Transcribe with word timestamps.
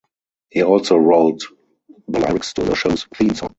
He 0.49 0.63
also 0.63 0.97
wrote 0.97 1.43
the 2.07 2.19
lyrics 2.21 2.53
to 2.53 2.63
the 2.63 2.73
show's 2.75 3.05
theme 3.13 3.35
song. 3.35 3.49